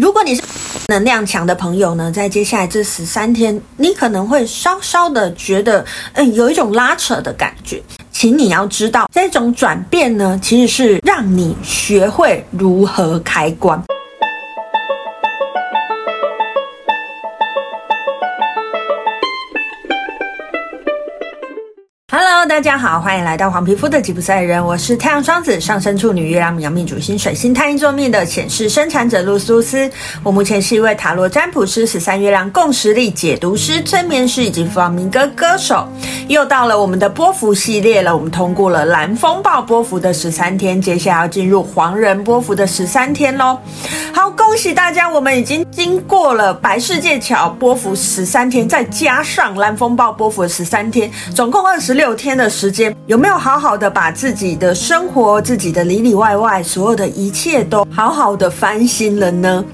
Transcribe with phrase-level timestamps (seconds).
[0.00, 0.42] 如果你是
[0.88, 5.84] 能量强的朋友呢，在接下来这十三天，你可能会稍稍的觉得，
[6.14, 7.82] 嗯，有一种拉扯的感觉。
[8.10, 13.82] 请你要知道，这种转变呢，其实是让你学会如何开关。
[22.48, 29.88] 大家好，欢迎来到黄皮肤的吉普赛人，我是太阳双子上升处女月亮牡羊命主星水星太阴坐命的显示生产者露丝露丝。
[30.24, 35.86] 我目前是一位塔罗占卜师、十三月亮共识力解读师、催眠师以及弗朗明哥歌手。
[36.26, 43.56] 又到了我们的波符系列了，我们通过了蓝风暴波符的十三天，接下来要进入黄人波符的十三天喽。
[44.12, 52.31] 好，恭喜大家，我们已经经过了白世界桥波符十三天，再加上蓝风暴波符的十三天，总共二十六天。
[52.36, 59.64] 的时间有没有好好的把自己的生活、自己的里里外外所有的一切都好好的翻新了呢？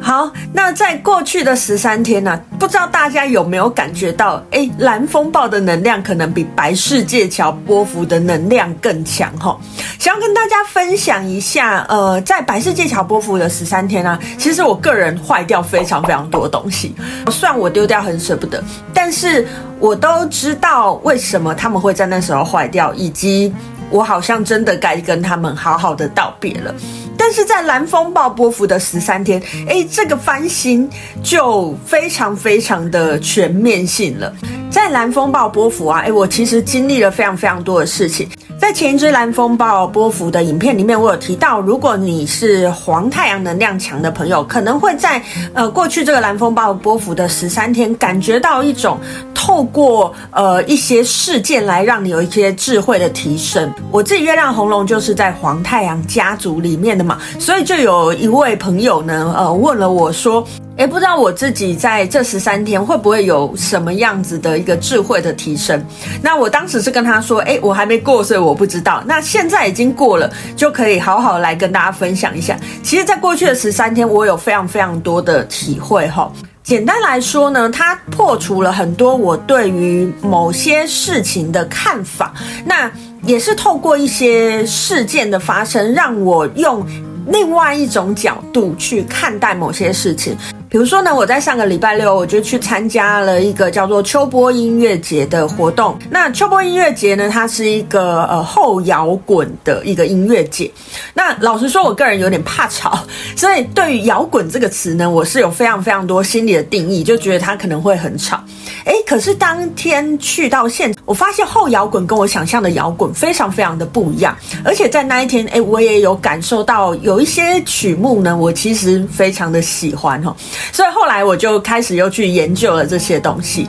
[0.00, 9.56] 好，那在过去的十三天呢、啊，不知道大家有没有感觉到，哎，蓝风暴的能量可能比白世界桥波幅的能量更强哈？
[9.98, 16.94] 想要跟大家分享一下，呃，在白世界桥波幅的十三天呢、啊，其实我个人坏掉非常非常多东西，
[17.30, 18.62] 虽然我丢掉很舍不得，
[18.94, 19.46] 但是
[19.80, 21.90] 我都知道为什么他们会。
[22.00, 23.52] 在那时候坏掉，以及
[23.90, 26.74] 我好像真的该跟他们好好的道别了。
[27.18, 30.88] 但是在蓝风暴波幅的十三天，诶，这个翻新
[31.22, 34.32] 就非常非常的全面性了。
[34.70, 38.26] 在蓝风暴波幅啊，诶，我其实经历了非常非常多的事情。
[38.70, 45.20] 在前一支蓝风暴波符的影片里面，我有提到，如果你是黄太阳能量强的朋友，可能会在
[45.54, 48.96] 呃过去这个蓝风暴波符的十三天，感觉到一种
[49.34, 53.68] 透过呃一些事件来让你有一些智慧的提升。
[53.90, 60.46] 我自己月亮红龙就是在黄太阳家族里面的嘛，所以就有一位朋友呢，呃问了我说。
[60.80, 65.78] 诶，不知道我自己在这十三天会不会有什么样子的一个智慧的提升？
[66.22, 69.02] 那我当时是跟他说，诶，我还没过，所以我不知道。
[69.04, 72.58] 那现在已经过了，就可以好好来跟大家分享一下。
[72.82, 76.32] 其实，在过去的十三天，我有非常非常多的体会哈。
[76.62, 82.32] 简单来说呢，它破除了很多我对于某些事情的看法。
[82.64, 82.90] 那
[83.24, 86.82] 也是透过一些事件的发生，让我用
[87.26, 90.34] 另外一种角度去看待某些事情。
[90.70, 95.98] 比如说呢，我在上个礼拜六，我就去参加了一个叫做秋波音乐节的活动。
[96.08, 100.70] 那秋波音乐节呢，它是一个呃后摇滚的一个音乐节。
[101.12, 103.04] 那老实说，我个人有点怕吵，
[103.34, 108.40] 所以对于摇滚这个词呢，我是有非常非常多心理的定义，就觉得它可能会很吵。
[108.84, 114.36] 诶，可是当天去到现场，我发现后摇滚跟我想象的摇滚非常非常的不一样。
[114.64, 120.34] 而且在那一天，诶，我也有感受到有一些曲目呢，我其实非常的喜欢哈。
[120.72, 123.66] 所以后来我就开始又去研究了这些东西。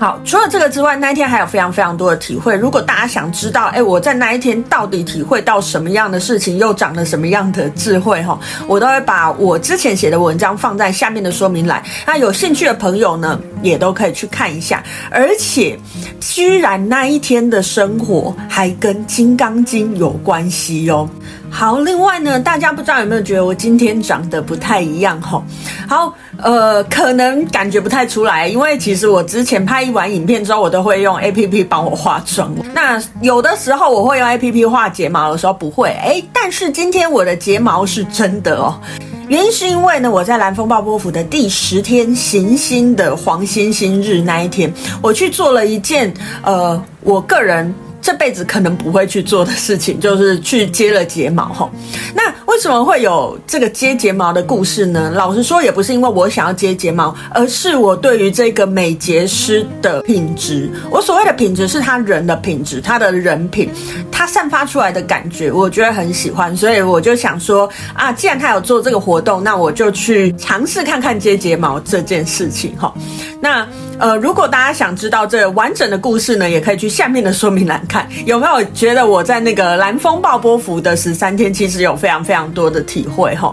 [0.00, 2.56] 好，除了这个之外，那一天还有非常非常多的体会。
[2.56, 11.82] 如果大家想知道，哎，我在那一天到底体会到什么样的事情，又长了什么样的智慧，哈，我都会把我之前写的文章放在下面的说明栏。
[12.06, 14.82] 那有兴趣的朋友呢，也都可以去看一下。
[15.10, 15.78] 而且，
[16.18, 21.06] 居然那一天的生活还跟《金刚经》有关系哟。
[21.50, 25.42] 好，另外呢，大家不知道有没有觉得我今天长得不太一样哈？
[25.86, 32.54] 好，呃，可能感觉不太出来，因为其实我之前拍一完影片之后，我都会用 APP 帮我化妆。
[32.72, 38.80] 那有的时候我会用 APP 画睫毛的时候不会，诶，但是今天我的睫毛是真的哦。
[39.28, 44.72] 原因是因为呢，我在蓝风暴波符的第十天行星的黄星星日那一天，
[45.02, 46.12] 我去做了一件
[46.42, 47.74] 呃，我个人。
[48.00, 51.70] 这辈子可能不会去做的事情，就是去接了睫毛哈。
[52.14, 55.12] 那为什么会有这个接睫毛的故事呢？
[55.14, 60.70] 老实说，也不是因为我想要接睫毛，而是我对于这个美睫师的品质。
[60.90, 63.70] 我所谓的品质，是他人的品质，他的人品，
[64.10, 66.56] 他散发出来的感觉，我觉得很喜欢。
[66.56, 72.92] 所以我就想说啊，既然他有做这个活动，那我就去尝试看看接睫毛这件事情哈。
[73.40, 73.66] 那
[74.00, 78.08] 呃，如果大家想知道这完整的故事呢，也可以去下面的说明栏看。
[78.24, 83.52] 有没有觉得我在那个蓝风暴波幅的十三天，其实有非常非常多的体会哈？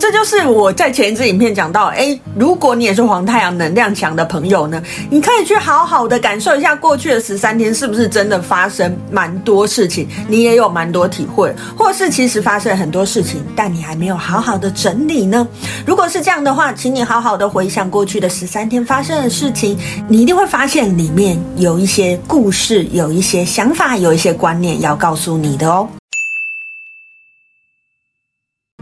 [0.00, 15.46] 这就是我在前一支影片讲到，诶，如果你也是黄太阳能量强的朋友呢，你可以去好好的感受一下过去的十三天是不是真的发生蛮多事情，你也有蛮多体会，或是其实发生很多事情，但你还没有好好的整理呢？
[15.86, 19.78] 如果是这样的话，请你好好的回想过去的十三天发生的事情。
[20.08, 25.88] 你一定会发现里面有一些故事，有一些想法，有一些观念要告诉你的哦。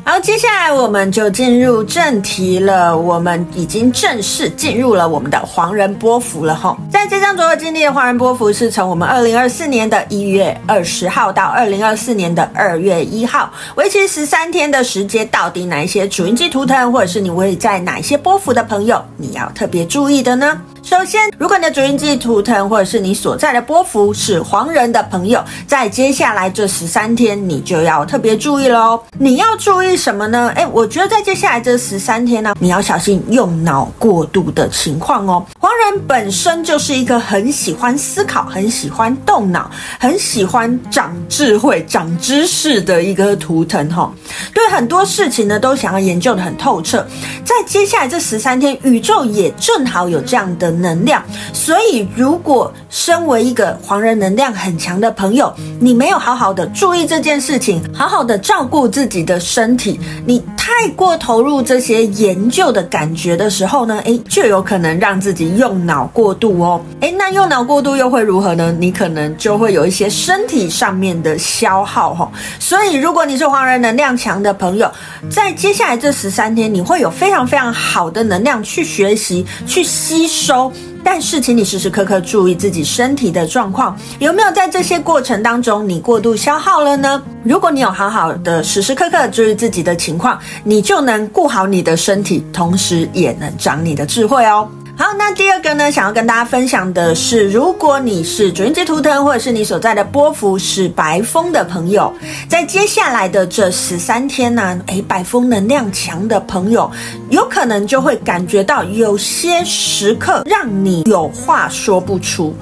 [0.04, 6.76] 好，接下来我们就进入正题了，我们已经正式进入了我们的黄人波幅了哈。
[6.90, 20.60] 在这张左耳经历的黄人波幅是从我们二零二四年的一月二十号到二零二四年的二月一号，为期十三天的时间，到底哪一些主印记图腾，或者是你会在哪一些波幅的朋友，你要特别注意的呢？
[20.84, 29.00] 首先，如果你的主印记图腾或者是你所在的波幅是黄人的朋友，在接下来这十三天，你就要特别注意喽。
[29.16, 30.52] 你要注意什么呢？
[30.56, 35.46] 诶，我觉得在接下来这十三天呢，你要小心用脑过度的情况哦。
[35.60, 39.70] 黄人本身就是一个很喜欢思考、很喜欢动脑、
[40.00, 44.12] 很喜欢长智慧、长知识的一个图腾哈。
[44.52, 47.06] 对很多事情呢，都想要研究的很透彻。
[47.44, 50.71] 在接下来这十三天，宇宙也正好有这样的。
[50.80, 51.22] 能量，
[51.52, 66.80] 所以如果身为一个黄人能量很强的朋友，你没有好好的注意这件事情，好好的照顾自己的身体，你太过投入这些研究的感觉的时候呢，诶，就有可能让自己用脑过度哦。
[67.00, 68.74] 诶，那用脑过度又会如何呢？
[68.78, 72.30] 你可能就会有一些身体上面的消耗哈。
[72.58, 74.90] 所以如果你是黄人能量强的朋友，
[75.30, 80.61] 在接下来这十三天，你会有非常非常好的能量去学习、去吸收。
[81.02, 87.22] 但是，请你时时刻刻注意自己身体的状况，有没有在这些过程当中你过度消耗了呢？
[87.42, 94.68] 如果你有好好的时时刻刻注意自己的情况，你就能顾好你的身体，同时也能长你的智慧哦。
[95.02, 102.14] 好，那第二个呢，想要跟大家分享的是，如果你是主印记图腾，或者是你所在的波幅是白风的朋友，
[102.48, 106.88] 在接下来的这十三天呢，诶，白风能量强的朋友，
[107.30, 112.54] 有可能就会感觉到有些时刻让你有话说不出。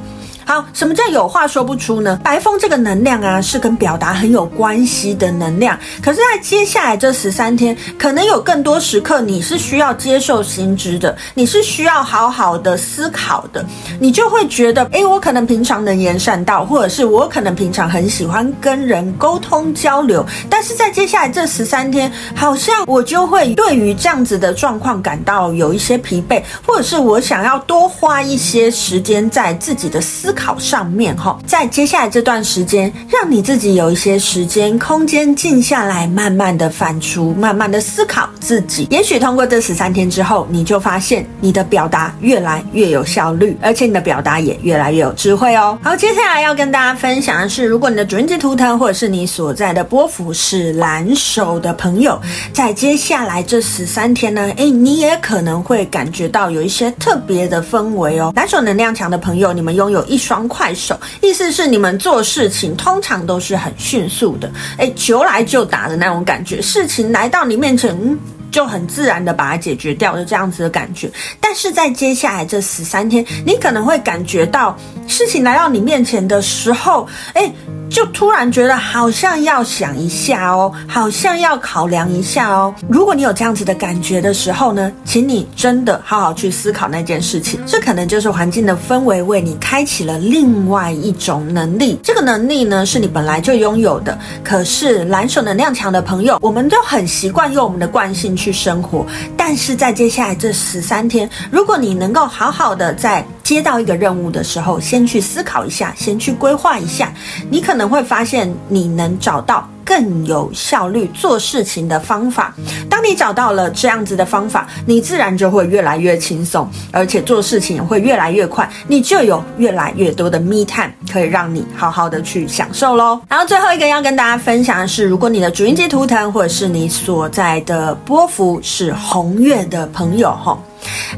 [0.50, 2.18] 好，什么叫有话说不出呢？
[2.24, 5.78] 白风这个能量啊，是跟表达很有关系的能量。
[6.02, 13.64] 可是，在接下来这十三天，可能有更多时刻，你是需要接受新知的，你是需要好好的思考的。
[14.00, 30.39] 你就会觉得，诶，我可能平常能言善道，或者是我可能平常很喜欢跟人沟通交流，但是在接下来这十三天，好像我就会对于这样子的状况感到有一些疲惫，或者是我想要多花一些时间在自己的思考。
[30.40, 38.88] 考上面哈，在接下来这段时间，让你自己有一些时间空间静下来，慢慢的反刍，慢慢的思考自己。
[38.90, 45.78] 也许通过这十三天之后，你就发现你的表达越来越有效率，而且你的表达也越来越有智慧哦。
[45.82, 52.18] 好，接下来要跟大家分享的是，如果你的主印记图腾或者是你所在的波幅是蓝手的朋友，
[52.54, 58.32] 在接下来这十三天呢，诶，你也可能会感觉到有一些特别的氛围哦。
[58.34, 64.48] 蓝手能量强的朋友，你们拥有一双快手，意思是你们做事情通常都是很迅速的，
[64.78, 68.16] 诶，求来就打的那种感觉，事情来到你面前，
[68.48, 71.10] 就很自然的把它解决掉，就这样子的感觉。
[71.40, 74.78] 但是在接下来这十三天，你可能会感觉到
[75.08, 77.52] 事情来到你面前的时候，诶。
[77.90, 82.72] 就突然觉得好像要想一下哦，好像要考量一下哦。
[82.88, 87.60] 如果你有这样子的感觉的时候呢，请你真的好好去思考那件事情。
[87.66, 91.98] 这可能就是环境的氛围为你开启了另外一种能力。
[92.02, 94.16] 这个能力呢，是你本来就拥有的。
[94.44, 99.04] 可是蓝手能量强的朋友，我们都很习惯用我们的惯性去生活。
[99.36, 107.12] 但是在接下来这十三天，如果你能够好好的在接到一个任务的时候，先去思考一下，先去规划一下，
[107.50, 112.54] 你可能会发现你能找到更有效率做事情的方法。
[112.88, 123.20] 当你找到了这样子的方法，你自然就会越来越轻松，而且做事情也会越来越快，你就有越来越多的 me time 可以让你好好的去享受喽。
[123.28, 130.56] 然后最后一个要跟大家分享的是，如果你的主印记图腾或者是你所在的波幅是红月的朋友，哈，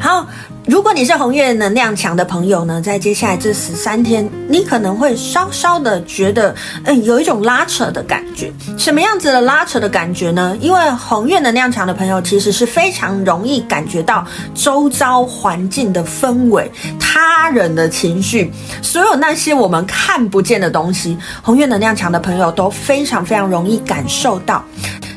[0.01, 0.27] 好。
[0.65, 8.53] 如果你是红月能量强的朋友呢，在接下来这十三天，你可能会稍稍的觉得，嗯，有一种拉扯的感觉。
[8.79, 10.57] 什么样子的拉扯的感觉呢？
[10.61, 14.25] 因为红月能量强的朋友，其实是非常容易感觉到
[14.55, 18.49] 周遭环境的氛围、他人的情绪，
[18.81, 24.65] 所有那些我们看不见的东西，红月能量强的朋友都非常非常容易感受到。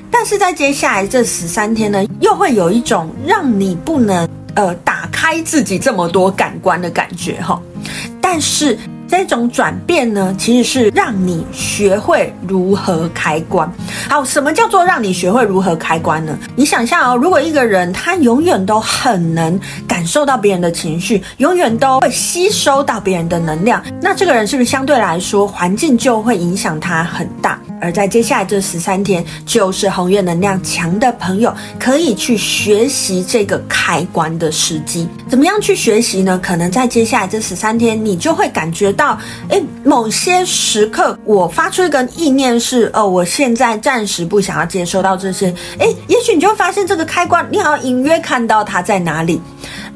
[0.10, 4.28] 但是在接下来这十三天呢，又会有一种让你不能。
[4.56, 7.62] 呃，打开自己这么多感官的感觉哈，
[8.22, 13.72] 但是这种转变呢，其实是让你学会如何开关。
[14.10, 16.38] 好，什么叫做让你学会如何开关呢？
[16.56, 27.60] 你想象哦，如果一个人他永远都很能感受到别人的情绪，永远都会吸收到别人的能量，那这个人是不是相对来说环境就会影响他很大？
[27.82, 35.08] 而在接下来这十三天，就是红月能量强的朋友可以去学习这个开关的时机。
[35.28, 36.40] 怎么样去学习呢？
[36.42, 45.54] 可能在接下来这十三天，你就会感觉到，诶，某些时刻我发出一个意念是，哦，我现在暂时不想要接收到这些。
[45.80, 49.42] 诶，也许你就会发现这个开关，你好像隐约看到它在哪里。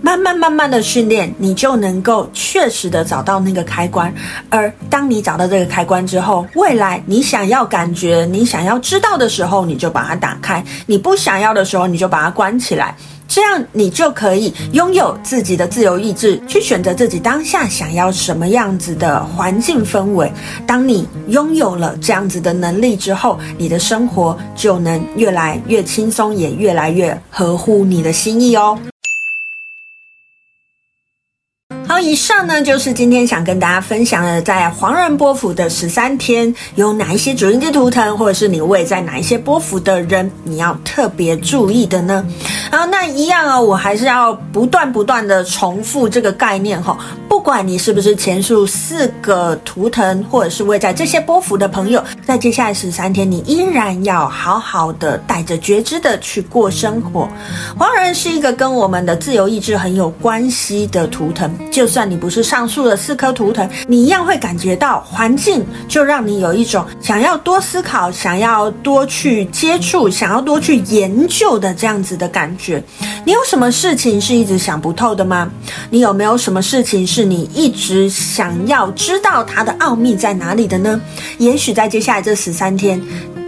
[0.01, 4.13] 慢慢慢慢的训练，你就能够确实的找到那个开关。
[4.49, 12.95] 而当你找到这个开关之后，未来你想要感觉、你想要知道的时候，你就把它打开；你不想要的时候，你就把它关起来。
[13.27, 20.31] 这样你就可以拥有自己的自由意志，去选择自己当下想要什么样子的环境氛围。
[20.65, 28.75] 当你拥有了这样子的能力之后，你的生活就能越来越轻松，也越来越合乎你的心意哦。
[32.01, 42.25] 以上呢就是今天想跟大家分享的，在黄人波幅的十三天，有哪一些主星之图腾，或者是你位在哪一些波幅的人，你要特别注意的呢？
[42.71, 46.97] 好，那一样啊、我还是要不断不断的重复这个概念哈、
[47.39, 57.29] 不管你是不是前述四个图腾，或者是位在这些波幅的朋友，在接下来十三天，你依然要好好的带着觉知的去过生活。
[57.77, 61.49] 黄人是一个跟我们的自由意志很有关系的图腾。
[61.71, 72.83] 就算你不是上述的四颗图腾，你一样会感觉到环境就让你有一种想要多思考、想要多去接触、想要多去研究的这样子的感觉。
[73.23, 75.49] 你有什么事情是一直想不透的吗？
[75.89, 80.99] 你有没有什么事情是你一直想要知道它的奥秘在哪里的呢？
[81.37, 82.99] 也许在接下来这十三天，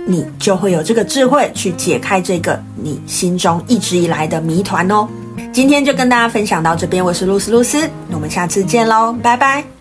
[0.05, 5.07] 你就会有这个智慧去解开这个你心中一直以来的谜团哦。
[5.51, 9.80] 今天就跟大家分享到这边，我是露丝露丝，那我们下次见喽，拜拜。